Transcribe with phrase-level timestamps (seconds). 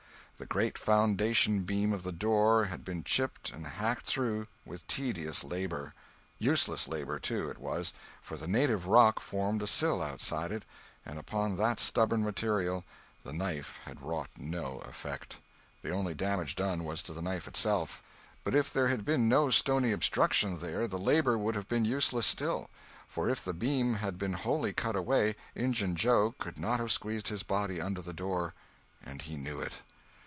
[0.37, 5.43] The great foundation beam of the door had been chipped and hacked through, with tedious
[5.43, 5.93] labor;
[6.39, 7.93] useless labor, too, it was,
[8.23, 10.63] for the native rock formed a sill outside it,
[11.05, 12.83] and upon that stubborn material
[13.21, 15.37] the knife had wrought no effect;
[15.83, 18.01] the only damage done was to the knife itself.
[18.43, 22.25] But if there had been no stony obstruction there the labor would have been useless
[22.25, 22.71] still,
[23.07, 27.27] for if the beam had been wholly cut away Injun Joe could not have squeezed
[27.27, 28.55] his body under the door,
[29.05, 29.73] and he knew it.